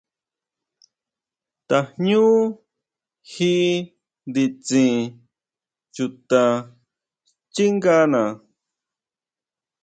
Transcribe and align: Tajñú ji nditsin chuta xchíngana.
Tajñú 1.67 2.25
ji 3.31 3.51
nditsin 4.29 4.95
chuta 5.93 6.43
xchíngana. 7.53 8.23